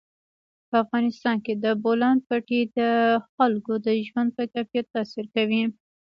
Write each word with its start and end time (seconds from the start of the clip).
په 0.69 0.75
افغانستان 0.83 1.37
کې 1.45 1.53
د 1.63 1.65
بولان 1.83 2.17
پټي 2.27 2.61
د 2.77 2.79
خلکو 3.35 3.73
د 3.85 3.87
ژوند 4.07 4.29
په 4.37 4.43
کیفیت 4.53 4.85
تاثیر 4.95 5.25
کوي. 5.35 5.63